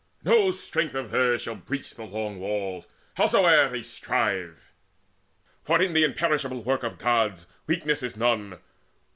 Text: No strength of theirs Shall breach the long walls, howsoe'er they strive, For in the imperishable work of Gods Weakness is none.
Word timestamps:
No 0.23 0.49
strength 0.49 0.95
of 0.95 1.11
theirs 1.11 1.43
Shall 1.43 1.53
breach 1.53 1.93
the 1.93 2.05
long 2.05 2.39
walls, 2.39 2.87
howsoe'er 3.17 3.69
they 3.69 3.83
strive, 3.83 4.71
For 5.61 5.79
in 5.79 5.93
the 5.93 6.03
imperishable 6.03 6.63
work 6.63 6.81
of 6.81 6.97
Gods 6.97 7.45
Weakness 7.67 8.01
is 8.01 8.17
none. 8.17 8.57